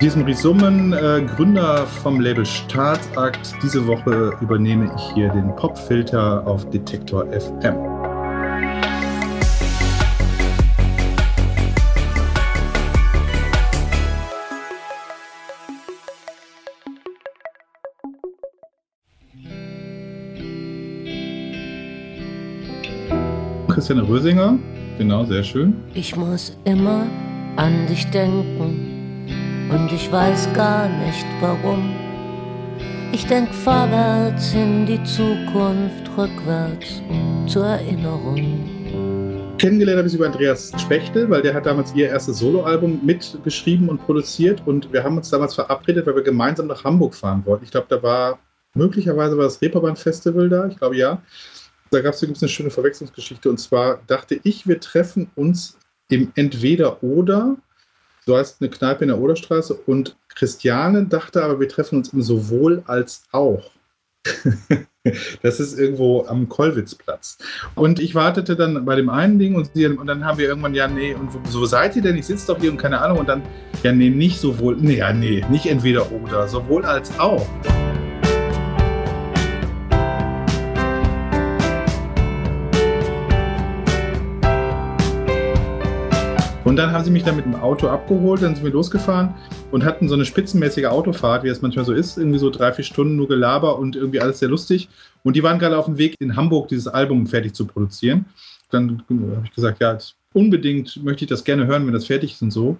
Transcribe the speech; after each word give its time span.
Diesem 0.00 0.22
Resummen, 0.22 0.94
äh, 0.94 1.26
Gründer 1.36 1.86
vom 1.86 2.20
Label 2.20 2.46
Staatsakt. 2.46 3.52
Diese 3.62 3.86
Woche 3.86 4.32
übernehme 4.40 4.90
ich 4.96 5.02
hier 5.12 5.28
den 5.28 5.54
Popfilter 5.56 6.42
auf 6.46 6.70
Detektor 6.70 7.26
FM. 7.30 7.76
Christiane 23.68 24.08
Rösinger, 24.08 24.58
genau, 24.96 25.24
sehr 25.24 25.44
schön. 25.44 25.74
Ich 25.92 26.16
muss 26.16 26.56
immer 26.64 27.06
an 27.56 27.86
dich 27.86 28.06
denken 28.06 28.89
und 29.70 29.92
ich 29.92 30.10
weiß 30.10 30.52
gar 30.52 30.88
nicht 30.88 31.26
warum. 31.40 31.94
Ich 33.12 33.26
denk 33.26 33.52
vorwärts 33.54 34.52
in 34.52 34.86
die 34.86 35.02
Zukunft, 35.04 36.10
rückwärts 36.16 37.02
zur 37.46 37.66
Erinnerung. 37.66 39.56
Kennengelernt 39.58 39.98
habe 39.98 40.08
ich 40.08 40.14
über 40.14 40.26
Andreas 40.26 40.72
Spechtel, 40.80 41.28
weil 41.28 41.42
der 41.42 41.54
hat 41.54 41.66
damals 41.66 41.94
ihr 41.94 42.08
erstes 42.08 42.38
Soloalbum 42.38 43.04
mitgeschrieben 43.04 43.88
und 43.88 43.98
produziert 44.06 44.62
und 44.66 44.92
wir 44.92 45.04
haben 45.04 45.16
uns 45.16 45.30
damals 45.30 45.54
verabredet, 45.54 46.06
weil 46.06 46.16
wir 46.16 46.22
gemeinsam 46.22 46.66
nach 46.66 46.82
Hamburg 46.82 47.14
fahren 47.14 47.42
wollten. 47.44 47.64
Ich 47.64 47.70
glaube, 47.70 47.86
da 47.90 48.02
war 48.02 48.38
möglicherweise 48.74 49.36
war 49.36 49.44
das 49.44 49.60
Reeperbahn 49.60 49.96
Festival 49.96 50.48
da, 50.48 50.66
ich 50.66 50.78
glaube 50.78 50.96
ja. 50.96 51.22
Da 51.90 52.00
gab 52.00 52.14
es 52.14 52.22
eine 52.22 52.48
schöne 52.48 52.70
Verwechslungsgeschichte 52.70 53.50
und 53.50 53.58
zwar 53.58 54.00
dachte 54.06 54.40
ich, 54.44 54.66
wir 54.66 54.80
treffen 54.80 55.30
uns 55.34 55.76
im 56.08 56.32
Entweder-Oder 56.36 57.56
so 58.26 58.36
heißt 58.36 58.60
eine 58.60 58.70
Kneipe 58.70 59.04
in 59.04 59.08
der 59.08 59.18
Oderstraße. 59.18 59.74
Und 59.86 60.16
Christiane 60.28 61.06
dachte 61.06 61.42
aber, 61.42 61.60
wir 61.60 61.68
treffen 61.68 61.98
uns 61.98 62.12
im 62.12 62.22
sowohl 62.22 62.82
als 62.86 63.24
auch. 63.32 63.70
das 65.42 65.60
ist 65.60 65.78
irgendwo 65.78 66.26
am 66.26 66.48
Kollwitzplatz. 66.48 67.38
Und 67.74 68.00
ich 68.00 68.14
wartete 68.14 68.56
dann 68.56 68.84
bei 68.84 68.96
dem 68.96 69.08
einen 69.08 69.38
Ding 69.38 69.54
und, 69.54 69.70
sie, 69.74 69.86
und 69.86 70.06
dann 70.06 70.24
haben 70.24 70.38
wir 70.38 70.46
irgendwann, 70.46 70.74
ja, 70.74 70.88
nee, 70.88 71.14
und 71.14 71.30
so 71.48 71.64
seid 71.64 71.96
ihr 71.96 72.02
denn? 72.02 72.16
Ich 72.16 72.26
sitze 72.26 72.48
doch 72.48 72.60
hier 72.60 72.70
und 72.70 72.76
keine 72.76 73.00
Ahnung. 73.00 73.18
Und 73.18 73.28
dann, 73.28 73.42
ja, 73.82 73.92
nee, 73.92 74.10
nicht 74.10 74.38
sowohl, 74.38 74.76
nee, 74.76 74.98
ja, 74.98 75.12
nee, 75.12 75.44
nicht 75.50 75.66
entweder 75.66 76.10
oder, 76.12 76.48
sowohl 76.48 76.84
als 76.84 77.18
auch. 77.18 77.46
Und 86.70 86.76
dann 86.76 86.92
haben 86.92 87.04
sie 87.04 87.10
mich 87.10 87.24
dann 87.24 87.34
mit 87.34 87.46
dem 87.46 87.56
Auto 87.56 87.88
abgeholt, 87.88 88.42
dann 88.42 88.54
sind 88.54 88.62
wir 88.62 88.70
losgefahren 88.70 89.34
und 89.72 89.84
hatten 89.84 90.08
so 90.08 90.14
eine 90.14 90.24
spitzenmäßige 90.24 90.84
Autofahrt, 90.84 91.42
wie 91.42 91.48
es 91.48 91.62
manchmal 91.62 91.84
so 91.84 91.92
ist, 91.92 92.16
irgendwie 92.16 92.38
so 92.38 92.48
drei, 92.48 92.72
vier 92.72 92.84
Stunden 92.84 93.16
nur 93.16 93.26
Gelaber 93.26 93.76
und 93.76 93.96
irgendwie 93.96 94.20
alles 94.20 94.38
sehr 94.38 94.48
lustig. 94.48 94.88
Und 95.24 95.34
die 95.34 95.42
waren 95.42 95.58
gerade 95.58 95.76
auf 95.76 95.86
dem 95.86 95.98
Weg 95.98 96.14
in 96.20 96.36
Hamburg, 96.36 96.68
dieses 96.68 96.86
Album 96.86 97.26
fertig 97.26 97.54
zu 97.54 97.66
produzieren. 97.66 98.26
Dann 98.70 99.02
habe 99.08 99.42
ich 99.46 99.52
gesagt, 99.52 99.80
ja, 99.80 99.98
unbedingt 100.32 101.02
möchte 101.02 101.24
ich 101.24 101.28
das 101.28 101.42
gerne 101.42 101.66
hören, 101.66 101.88
wenn 101.88 101.92
das 101.92 102.06
fertig 102.06 102.34
ist 102.34 102.42
und 102.42 102.52
so. 102.52 102.78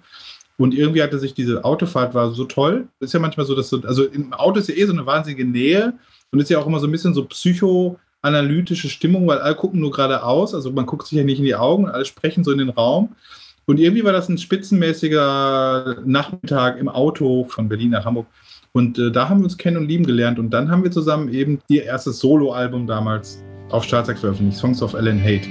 Und 0.57 0.73
irgendwie 0.73 1.03
hatte 1.03 1.19
sich 1.19 1.33
diese 1.33 1.65
Autofahrt 1.65 2.13
war 2.13 2.31
so 2.31 2.45
toll. 2.45 2.87
Ist 3.01 3.13
ja 3.13 3.19
manchmal 3.19 3.45
so, 3.45 3.55
dass 3.55 3.67
so, 3.67 3.81
also 3.81 4.05
im 4.05 4.31
Auto 4.31 4.59
ist 4.59 4.69
ja 4.69 4.75
eh 4.75 4.85
so 4.85 4.93
eine 4.93 5.05
wahnsinnige 5.05 5.43
Nähe 5.43 5.95
und 6.31 6.39
ist 6.39 6.49
ja 6.49 6.59
auch 6.59 6.65
immer 6.65 6.79
so 6.79 6.87
ein 6.87 6.93
bisschen 6.93 7.13
so 7.13 7.25
psychoanalytische 7.25 8.87
Stimmung, 8.87 9.27
weil 9.27 9.39
alle 9.39 9.55
gucken 9.55 9.81
nur 9.81 9.91
geradeaus. 9.91 10.55
Also 10.55 10.71
man 10.71 10.85
guckt 10.85 11.07
sich 11.07 11.17
ja 11.17 11.25
nicht 11.25 11.39
in 11.39 11.45
die 11.45 11.55
Augen 11.55 11.89
alle 11.89 12.05
sprechen 12.05 12.45
so 12.45 12.53
in 12.53 12.59
den 12.59 12.69
Raum. 12.69 13.17
Und 13.65 13.79
irgendwie 13.79 14.03
war 14.03 14.11
das 14.11 14.27
ein 14.27 14.37
spitzenmäßiger 14.37 15.97
Nachmittag 16.05 16.79
im 16.79 16.89
Auto 16.89 17.45
von 17.45 17.69
Berlin 17.69 17.91
nach 17.91 18.05
Hamburg. 18.05 18.27
Und 18.73 18.97
äh, 18.97 19.11
da 19.11 19.29
haben 19.29 19.41
wir 19.41 19.45
uns 19.45 19.57
kennen 19.57 19.77
und 19.77 19.87
lieben 19.87 20.05
gelernt. 20.05 20.39
Und 20.39 20.49
dann 20.51 20.71
haben 20.71 20.83
wir 20.83 20.91
zusammen 20.91 21.31
eben 21.33 21.59
ihr 21.67 21.83
erstes 21.83 22.19
Soloalbum 22.19 22.87
damals 22.87 23.43
auf 23.69 23.83
Staatsakt 23.83 24.19
veröffentlicht, 24.19 24.57
Songs 24.57 24.81
of 24.81 24.93
Ellen 24.93 25.21
Hate. 25.21 25.47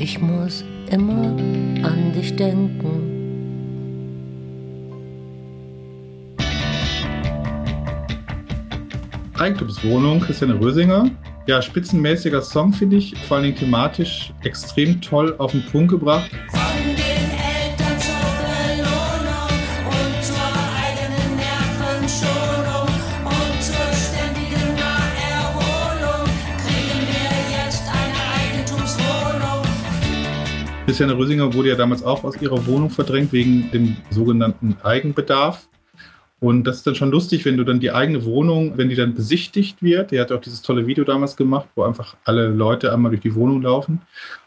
Ich 0.00 0.20
muss 0.20 0.64
immer 0.90 1.36
an 1.82 2.12
dich 2.14 2.36
denken. 2.36 3.10
Eigentumswohnung, 9.38 10.20
Christiane 10.20 10.60
Rösinger. 10.60 11.10
Ja, 11.46 11.62
spitzenmäßiger 11.62 12.42
Song, 12.42 12.72
finde 12.72 12.96
ich. 12.96 13.16
Vor 13.26 13.38
allen 13.38 13.46
Dingen 13.46 13.56
thematisch 13.56 14.32
extrem 14.44 15.00
toll 15.00 15.34
auf 15.38 15.52
den 15.52 15.64
Punkt 15.64 15.90
gebracht. 15.90 16.30
Christiane 30.90 31.16
Rösinger 31.16 31.54
wurde 31.54 31.68
ja 31.68 31.76
damals 31.76 32.02
auch 32.02 32.24
aus 32.24 32.42
ihrer 32.42 32.66
Wohnung 32.66 32.90
verdrängt 32.90 33.32
wegen 33.32 33.70
dem 33.70 33.96
sogenannten 34.10 34.76
Eigenbedarf. 34.82 35.68
Und 36.40 36.64
das 36.64 36.78
ist 36.78 36.86
dann 36.88 36.96
schon 36.96 37.12
lustig, 37.12 37.44
wenn 37.44 37.56
du 37.56 37.62
dann 37.62 37.78
die 37.78 37.92
eigene 37.92 38.24
Wohnung, 38.24 38.76
wenn 38.76 38.88
die 38.88 38.96
dann 38.96 39.14
besichtigt 39.14 39.84
wird. 39.84 40.10
Die 40.10 40.18
hat 40.18 40.32
auch 40.32 40.40
dieses 40.40 40.62
tolle 40.62 40.88
Video 40.88 41.04
damals 41.04 41.36
gemacht, 41.36 41.68
wo 41.76 41.84
einfach 41.84 42.16
alle 42.24 42.48
Leute 42.48 42.92
einmal 42.92 43.12
durch 43.12 43.22
die 43.22 43.36
Wohnung 43.36 43.62
laufen. 43.62 44.02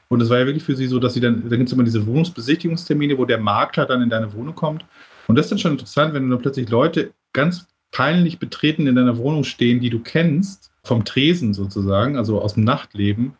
Und 0.09 0.19
es 0.19 0.29
war 0.29 0.37
ja 0.37 0.45
wirklich 0.45 0.65
für 0.65 0.75
sie 0.75 0.87
so, 0.87 0.99
dass 0.99 1.13
sie 1.13 1.21
dann, 1.21 1.47
da 1.47 1.55
gibt 1.55 1.69
es 1.69 1.73
immer 1.73 1.85
diese 1.85 2.05
Wohnungsbesichtigungstermine, 2.05 3.17
wo 3.17 3.23
der 3.23 3.37
Makler 3.37 3.85
dann 3.85 4.01
in 4.01 4.09
deine 4.09 4.33
Wohnung 4.33 4.53
kommt. 4.53 4.85
Und 5.29 5.37
das 5.37 5.45
ist 5.45 5.51
dann 5.51 5.59
schon 5.59 5.71
interessant, 5.71 6.13
wenn 6.13 6.29
dann 6.29 6.41
plötzlich 6.41 6.67
Leute 6.67 7.13
ganz 7.31 7.67
peinlich 7.93 8.37
betreten 8.37 8.85
in 8.85 8.95
deiner 8.95 9.17
Wohnung 9.17 9.45
stehen, 9.45 9.79
die 9.79 9.89
du 9.89 9.99
kennst, 9.99 10.73
vom 10.83 11.05
Tresen 11.05 11.53
sozusagen, 11.53 12.17
also 12.17 12.41
aus 12.41 12.55
dem 12.55 12.65
Nachtleben 12.65 13.37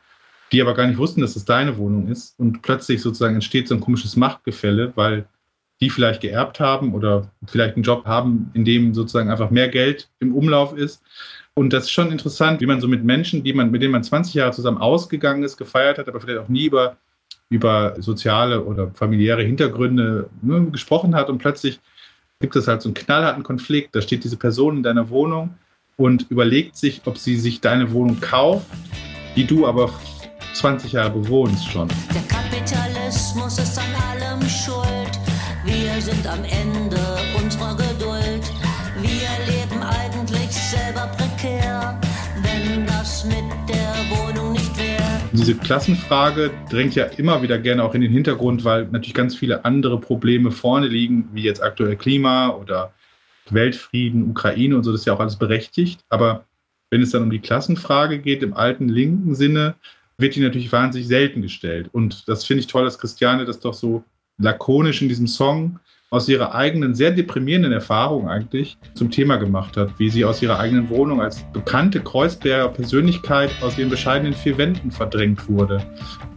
die 0.54 0.62
aber 0.62 0.76
gar 0.76 0.86
nicht 0.86 1.00
wussten, 1.00 1.22
dass 1.22 1.36
es 1.36 1.46
deine 1.46 1.78
Wohnung 1.78 2.08
ist. 2.08 2.40
Und 2.40 2.62
plötzlich 2.62 3.02
sozusagen 3.02 3.34
entsteht 3.34 3.68
so 3.68 3.74
ein 3.74 3.82
komisches 3.82 4.16
Machtgefälle, 4.16 4.94
weil 4.96 5.26
die 5.82 5.90
vielleicht 5.90 6.22
geerbt 6.22 6.60
haben 6.60 6.94
oder 6.94 7.32
vielleicht 7.48 7.76
einen 7.76 7.84
Job 7.84 8.06
haben, 8.06 8.52
in 8.54 8.64
dem 8.64 8.94
sozusagen 8.94 9.32
einfach 9.32 9.50
mehr 9.50 9.68
Geld 9.68 10.10
im 10.20 10.34
Umlauf 10.34 10.78
ist. 10.78 11.02
Und 11.56 11.74
das 11.74 11.86
ist 11.86 11.92
schon 11.92 12.12
interessant, 12.12 12.62
wie 12.62 12.68
man 12.68 12.80
so 12.80 12.88
mit 12.88 13.04
Menschen, 13.04 13.44
die 13.44 13.54
man, 13.54 13.72
mit 13.72 13.82
denen 13.82 13.92
man 13.92 14.04
20 14.04 14.36
Jahre 14.36 14.52
zusammen 14.52 14.78
ausgegangen 14.78 15.44
ist, 15.44 15.58
gefeiert 15.58 15.98
hat, 15.98 16.08
aber 16.08 16.22
vielleicht 16.22 16.40
auch 16.40 16.50
nie 16.50 16.66
über, 16.66 16.98
über 17.50 17.96
soziale 18.00 18.64
oder 18.64 18.92
familiäre 18.92 19.44
Hintergründe 19.44 20.30
ne, 20.42 20.68
gesprochen 20.72 21.16
hat. 21.16 21.30
Und 21.30 21.40
plötzlich 21.40 21.80
gibt 22.40 22.56
es 22.56 22.68
halt 22.68 22.84
so 22.84 22.90
einen 22.90 22.96
knallharten 22.96 23.44
Konflikt. 23.44 23.96
Da 23.96 24.02
steht 24.02 24.24
diese 24.24 24.38
Person 24.38 24.78
in 24.78 24.84
deiner 24.84 25.10
Wohnung 25.10 25.56
und 25.98 26.30
überlegt 26.30 26.76
sich, 26.78 27.02
ob 27.06 27.18
sie 27.18 27.38
sich 27.38 27.60
deine 27.60 27.92
Wohnung 27.92 28.20
kauft, 28.20 28.68
die 29.36 29.46
du 29.46 29.68
aber 29.68 29.92
20 30.54 30.92
Jahre 30.92 31.10
bewohnst 31.10 31.70
schon. 31.70 31.88
Der 32.14 32.22
Kapitalismus 32.24 33.58
ist 33.58 33.78
an 33.78 33.86
allem 34.10 34.42
schuld. 34.48 35.20
Wir 35.66 36.00
sind 36.02 36.26
am 36.28 36.44
Ende 36.44 37.00
unserer 37.42 37.76
Geduld. 37.76 38.52
Wir 39.02 39.30
leben 39.48 39.82
eigentlich 39.82 40.52
selber 40.52 41.10
prekär, 41.18 42.00
wenn 42.42 42.86
das 42.86 43.26
mit 43.26 43.44
der 43.68 43.94
Wohnung 44.10 44.54
nicht 44.54 44.78
wäre. 44.78 45.04
Diese 45.32 45.56
Klassenfrage 45.56 46.52
drängt 46.70 46.96
ja 46.96 47.06
immer 47.06 47.42
wieder 47.42 47.58
gerne 47.58 47.84
auch 47.84 47.96
in 47.96 48.02
den 48.02 48.12
Hintergrund, 48.12 48.64
weil 48.64 48.86
natürlich 48.86 49.16
ganz 49.16 49.36
viele 49.36 49.66
andere 49.66 50.00
Probleme 50.00 50.52
vorne 50.52 50.88
liegen, 50.88 51.30
wie 51.34 51.42
jetzt 51.42 51.64
aktuell 51.64 51.96
Klima 51.96 52.50
oder 52.50 52.94
Weltfrieden, 53.50 54.30
Ukraine 54.30 54.76
und 54.76 54.84
so, 54.84 54.92
das 54.92 55.02
ist 55.02 55.06
ja 55.06 55.14
auch 55.14 55.20
alles 55.20 55.36
berechtigt. 55.38 56.02
Aber 56.10 56.46
wenn 56.92 57.02
es 57.02 57.12
dann 57.12 57.24
um 57.24 57.32
die 57.32 57.40
Klassenfrage 57.40 58.20
geht, 58.20 58.44
im 58.44 58.54
alten 58.54 58.88
linken 58.88 59.34
Sinne, 59.36 59.76
wird 60.18 60.36
die 60.36 60.42
natürlich 60.42 60.72
wahnsinnig 60.72 61.08
selten 61.08 61.42
gestellt. 61.42 61.90
Und 61.92 62.28
das 62.28 62.46
finde 62.46 62.62
ich 62.62 62.68
toll, 62.68 62.84
dass 62.84 63.00
Christiane 63.00 63.46
das 63.46 63.60
doch 63.60 63.74
so 63.74 64.04
lakonisch 64.38 65.02
in 65.02 65.10
diesem 65.10 65.28
Song 65.28 65.80
aus 66.14 66.30
ihrer 66.30 66.54
eigenen, 66.54 66.94
sehr 66.94 67.10
deprimierenden 67.10 67.72
Erfahrung 67.72 68.30
eigentlich 68.30 68.78
zum 68.94 69.10
Thema 69.10 69.38
gemacht 69.38 69.76
hat, 69.78 69.98
wie 69.98 70.12
sie 70.12 70.24
aus 70.24 70.44
ihrer 70.44 70.60
eigenen 70.60 70.88
Wohnung 70.90 71.20
als 71.20 71.44
bekannte 71.54 72.02
Kreuzberger 72.02 72.70
Persönlichkeit 72.70 73.50
aus 73.64 73.80
ihren 73.80 73.90
bescheidenen 73.90 74.36
vier 74.36 74.60
Wänden 74.60 74.92
verdrängt 74.92 75.50
wurde. 75.50 75.84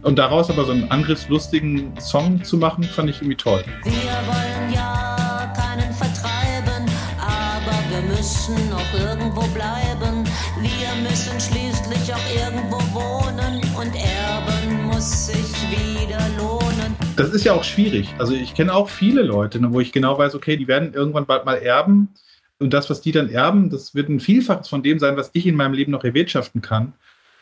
Und 0.01 0.17
daraus 0.17 0.49
aber 0.49 0.65
so 0.65 0.71
einen 0.71 0.89
angriffslustigen 0.89 1.93
Song 2.01 2.43
zu 2.43 2.57
machen, 2.57 2.85
fand 2.85 3.11
ich 3.11 3.17
irgendwie 3.17 3.35
toll. 3.35 3.63
Wir 3.83 3.93
wollen 3.93 4.73
ja 4.73 5.53
keinen 5.55 5.93
vertreiben, 5.93 6.89
aber 7.19 7.77
wir 7.91 8.15
müssen 8.15 8.57
auch 8.73 8.99
irgendwo 8.99 9.41
bleiben. 9.53 10.23
Wir 10.59 11.07
müssen 11.07 11.39
schließlich 11.39 12.11
auch 12.11 12.35
irgendwo 12.35 12.66
und 13.77 13.95
erben 13.95 14.85
muss 14.87 15.27
sich 15.27 15.53
wieder 15.69 16.19
lohnen. 16.37 16.95
Das 17.15 17.29
ist 17.29 17.43
ja 17.43 17.53
auch 17.53 17.63
schwierig. 17.63 18.13
Also 18.17 18.33
ich 18.33 18.55
kenne 18.55 18.73
auch 18.73 18.89
viele 18.89 19.21
Leute, 19.21 19.59
ne, 19.59 19.71
wo 19.71 19.79
ich 19.79 19.91
genau 19.91 20.17
weiß, 20.17 20.33
okay, 20.33 20.57
die 20.57 20.67
werden 20.67 20.93
irgendwann 20.93 21.27
bald 21.27 21.45
mal 21.45 21.55
erben. 21.55 22.09
Und 22.59 22.73
das, 22.73 22.89
was 22.89 23.01
die 23.01 23.11
dann 23.11 23.29
erben, 23.29 23.69
das 23.69 23.93
wird 23.93 24.09
ein 24.09 24.19
Vielfaches 24.19 24.67
von 24.67 24.81
dem 24.81 24.97
sein, 24.97 25.15
was 25.15 25.29
ich 25.33 25.45
in 25.45 25.55
meinem 25.55 25.73
Leben 25.73 25.91
noch 25.91 26.03
erwirtschaften 26.03 26.61
kann. 26.61 26.93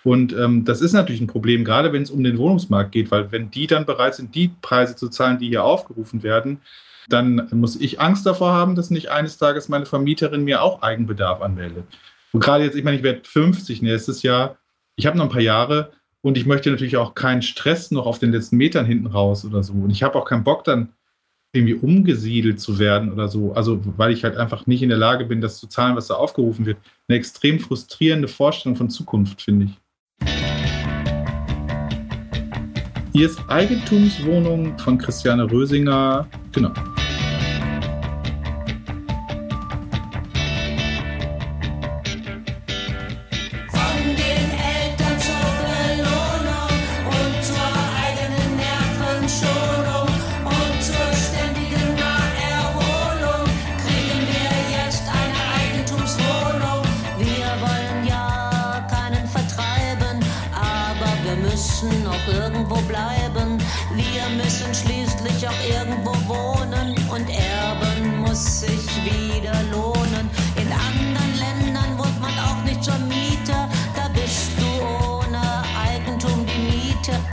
Und 0.03 0.33
ähm, 0.33 0.65
das 0.65 0.81
ist 0.81 0.91
natürlich 0.91 1.21
ein 1.21 1.27
Problem, 1.27 1.63
gerade 1.63 1.93
wenn 1.93 2.03
es 2.03 2.11
um 2.11 2.23
den 2.23 2.37
Wohnungsmarkt 2.37 2.91
geht, 2.91 3.11
weil 3.11 3.31
wenn 3.31 3.49
die 3.49 3.65
dann 3.65 3.85
bereit 3.85 4.15
sind, 4.15 4.35
die 4.35 4.49
Preise 4.61 4.95
zu 4.95 5.07
zahlen, 5.07 5.39
die 5.39 5.47
hier 5.47 5.63
aufgerufen 5.63 6.21
werden, 6.21 6.59
dann 7.07 7.47
muss 7.51 7.79
ich 7.79 8.01
Angst 8.01 8.25
davor 8.25 8.51
haben, 8.51 8.75
dass 8.75 8.89
nicht 8.89 9.09
eines 9.09 9.37
Tages 9.37 9.69
meine 9.69 9.85
Vermieterin 9.85 10.43
mir 10.43 10.61
auch 10.61 10.81
Eigenbedarf 10.81 11.41
anmeldet. 11.41 11.85
Und 12.33 12.41
gerade 12.41 12.65
jetzt, 12.65 12.75
ich 12.75 12.83
meine, 12.83 12.97
ich 12.97 13.03
werde 13.03 13.21
50 13.23 13.81
nächstes 13.81 14.21
Jahr, 14.21 14.57
ich 14.97 15.05
habe 15.05 15.17
noch 15.17 15.25
ein 15.25 15.31
paar 15.31 15.41
Jahre 15.41 15.91
und 16.25 16.39
ich 16.39 16.47
möchte 16.47 16.71
natürlich 16.71 16.97
auch 16.97 17.13
keinen 17.13 17.43
Stress 17.43 17.91
noch 17.91 18.07
auf 18.07 18.17
den 18.17 18.31
letzten 18.31 18.57
Metern 18.57 18.87
hinten 18.87 19.05
raus 19.05 19.45
oder 19.45 19.61
so. 19.61 19.73
Und 19.73 19.91
ich 19.91 20.01
habe 20.01 20.15
auch 20.17 20.25
keinen 20.25 20.43
Bock 20.43 20.63
dann 20.63 20.89
irgendwie 21.53 21.75
umgesiedelt 21.75 22.59
zu 22.59 22.79
werden 22.79 23.13
oder 23.13 23.27
so. 23.27 23.53
Also, 23.53 23.79
weil 23.95 24.11
ich 24.11 24.23
halt 24.23 24.35
einfach 24.35 24.65
nicht 24.65 24.81
in 24.81 24.89
der 24.89 24.97
Lage 24.97 25.25
bin, 25.25 25.39
das 25.39 25.59
zu 25.59 25.67
zahlen, 25.67 25.95
was 25.95 26.07
da 26.07 26.15
aufgerufen 26.15 26.65
wird. 26.65 26.79
Eine 27.07 27.19
extrem 27.19 27.59
frustrierende 27.59 28.27
Vorstellung 28.27 28.75
von 28.75 28.89
Zukunft, 28.89 29.39
finde 29.39 29.67
ich. 29.67 30.27
Hier 33.13 33.27
ist 33.27 33.39
Eigentumswohnung 33.47 34.79
von 34.79 34.97
Christiane 34.97 35.51
Rösinger. 35.51 36.27
Genau. 36.53 36.71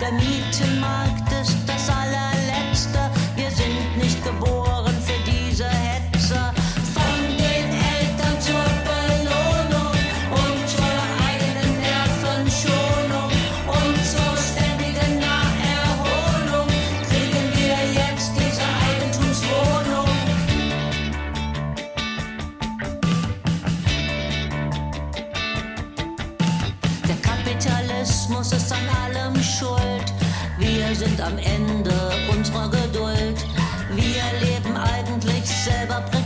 Der 0.03 0.11
Mietenmarkt 0.15 1.31
ist 1.31 1.59
das 1.65 1.89
allerletzte. 1.89 2.99
Wir 3.37 3.53
sind 3.53 3.97
nicht 3.97 4.21
geboren 4.25 4.97
für 5.01 5.31
diese 5.31 5.69
Hetze. 5.69 6.53
Von 6.93 7.37
den 7.39 7.71
Eltern 7.71 8.37
zur 8.41 8.67
Belohnung 8.83 9.95
und 10.43 10.69
zur 10.69 10.99
eigenen 11.25 11.79
Nervenschonung 11.79 13.31
und 13.69 13.97
zur 14.05 14.35
ständigen 14.43 15.21
Naherholung 15.21 16.67
kriegen 17.09 17.47
wir 17.55 17.79
jetzt 17.95 18.33
diese 18.35 18.67
Eigentumswohnung. 18.83 20.11
Der 27.07 27.19
Kapitalismus 27.23 28.53
ist 28.53 28.73
an 28.73 28.89
allem 29.05 29.41
schuld 29.41 29.92
wir 30.93 31.09
sind 31.09 31.23
am 31.23 31.39
Ende 31.39 31.95
unserer 32.37 32.69
Geduld. 32.69 33.47
Wir 33.95 34.25
leben 34.47 34.77
eigentlich 34.77 35.49
selber 35.49 36.03
prinzipiell. 36.03 36.22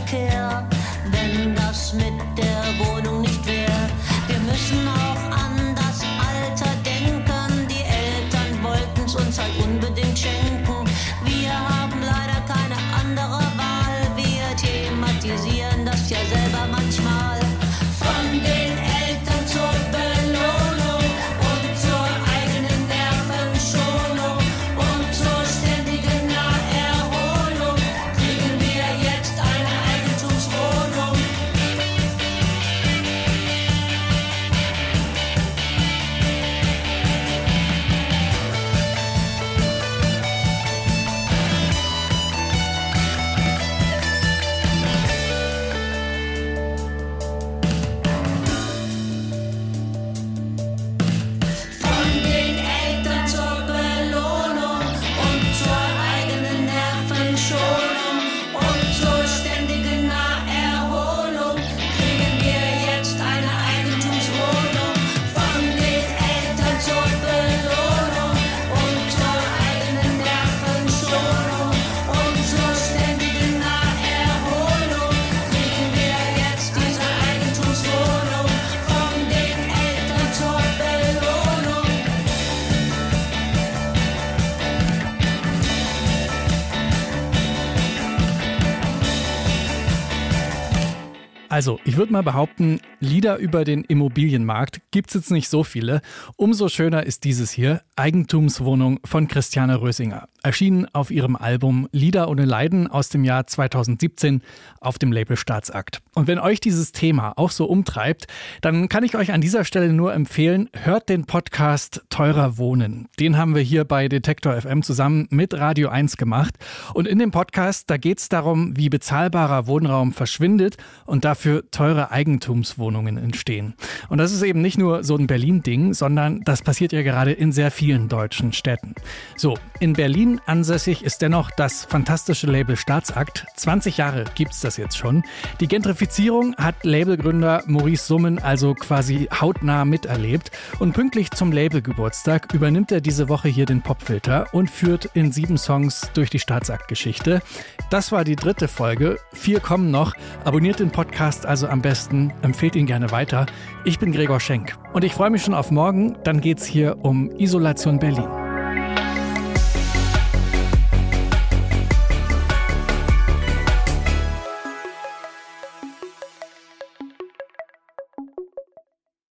Also, 91.57 91.79
ich 91.85 91.97
würde 91.97 92.13
mal 92.13 92.21
behaupten, 92.21 92.81
Lieder 92.99 93.37
über 93.37 93.63
den 93.63 93.83
Immobilienmarkt 93.83 94.79
gibt 94.91 95.09
es 95.09 95.15
jetzt 95.15 95.31
nicht 95.31 95.49
so 95.49 95.63
viele. 95.63 96.01
Umso 96.35 96.69
schöner 96.69 97.03
ist 97.07 97.23
dieses 97.23 97.49
hier, 97.49 97.81
Eigentumswohnung 97.95 98.99
von 99.03 99.27
Christiane 99.27 99.81
Rösinger. 99.81 100.29
Erschienen 100.43 100.87
auf 100.93 101.11
ihrem 101.11 101.35
Album 101.35 101.87
Lieder 101.91 102.29
ohne 102.29 102.45
Leiden 102.45 102.87
aus 102.87 103.09
dem 103.09 103.23
Jahr 103.23 103.47
2017 103.47 104.41
auf 104.79 104.97
dem 104.97 105.11
Label 105.11 105.35
Staatsakt. 105.35 106.01
Und 106.13 106.27
wenn 106.27 106.39
euch 106.39 106.59
dieses 106.59 106.91
Thema 106.91 107.33
auch 107.35 107.51
so 107.51 107.65
umtreibt, 107.65 108.27
dann 108.61 108.87
kann 108.89 109.03
ich 109.03 109.15
euch 109.15 109.31
an 109.33 109.41
dieser 109.41 109.65
Stelle 109.65 109.91
nur 109.91 110.13
empfehlen, 110.13 110.69
hört 110.73 111.09
den 111.09 111.25
Podcast 111.25 112.03
Teurer 112.09 112.57
Wohnen. 112.57 113.07
Den 113.19 113.37
haben 113.37 113.55
wir 113.55 113.61
hier 113.61 113.83
bei 113.83 114.07
Detektor 114.07 114.59
FM 114.59 114.83
zusammen 114.83 115.27
mit 115.31 115.53
Radio 115.53 115.89
1 115.89 116.17
gemacht. 116.17 116.55
Und 116.93 117.07
in 117.07 117.19
dem 117.19 117.31
Podcast, 117.31 117.89
da 117.89 117.97
geht 117.97 118.19
es 118.19 118.29
darum, 118.29 118.77
wie 118.77 118.89
bezahlbarer 118.89 119.67
Wohnraum 119.67 120.13
verschwindet 120.13 120.77
und 121.05 121.25
dafür 121.25 121.69
teure 121.71 122.11
Eigentumswohnungen 122.11 123.17
entstehen. 123.17 123.75
Und 124.09 124.19
das 124.19 124.31
ist 124.31 124.43
eben 124.43 124.61
nicht 124.61 124.77
nur 124.77 125.03
so 125.03 125.15
ein 125.15 125.27
Berlin-Ding, 125.27 125.93
sondern 125.93 126.41
das 126.41 126.61
passiert 126.61 126.93
ja 126.93 127.01
gerade 127.01 127.31
in 127.31 127.51
sehr 127.51 127.71
vielen 127.71 128.07
deutschen 128.09 128.53
Städten. 128.53 128.95
So, 129.35 129.57
in 129.79 129.93
Berlin 129.93 130.26
ansässig 130.45 131.03
ist 131.03 131.21
dennoch 131.21 131.51
das 131.51 131.85
fantastische 131.85 132.47
Label 132.47 132.75
Staatsakt. 132.75 133.45
20 133.55 133.97
Jahre 133.97 134.25
gibt 134.35 134.53
es 134.53 134.61
das 134.61 134.77
jetzt 134.77 134.97
schon. 134.97 135.23
Die 135.59 135.67
Gentrifizierung 135.67 136.55
hat 136.57 136.83
Labelgründer 136.83 137.63
Maurice 137.65 138.05
Summen 138.05 138.39
also 138.39 138.73
quasi 138.73 139.27
hautnah 139.31 139.85
miterlebt. 139.85 140.51
Und 140.79 140.93
pünktlich 140.93 141.31
zum 141.31 141.51
Labelgeburtstag 141.51 142.53
übernimmt 142.53 142.91
er 142.91 143.01
diese 143.01 143.29
Woche 143.29 143.47
hier 143.47 143.65
den 143.65 143.81
Popfilter 143.81 144.47
und 144.53 144.69
führt 144.69 145.05
in 145.13 145.31
sieben 145.31 145.57
Songs 145.57 146.09
durch 146.13 146.29
die 146.29 146.39
Staatsakt-Geschichte. 146.39 147.41
Das 147.89 148.11
war 148.11 148.23
die 148.23 148.35
dritte 148.35 148.67
Folge. 148.67 149.17
Vier 149.33 149.59
kommen 149.59 149.91
noch. 149.91 150.13
Abonniert 150.43 150.79
den 150.79 150.91
Podcast 150.91 151.45
also 151.45 151.67
am 151.67 151.81
besten, 151.81 152.33
empfehlt 152.41 152.75
ihn 152.75 152.85
gerne 152.85 153.11
weiter. 153.11 153.45
Ich 153.85 153.99
bin 153.99 154.11
Gregor 154.11 154.39
Schenk 154.39 154.77
und 154.93 155.03
ich 155.03 155.13
freue 155.13 155.29
mich 155.29 155.43
schon 155.43 155.53
auf 155.53 155.71
morgen. 155.71 156.17
Dann 156.23 156.41
geht 156.41 156.59
es 156.59 156.65
hier 156.65 156.97
um 157.03 157.31
Isolation 157.37 157.99
Berlin. 157.99 158.36